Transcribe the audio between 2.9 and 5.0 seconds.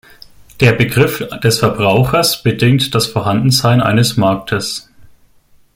das Vorhandensein eines Marktes.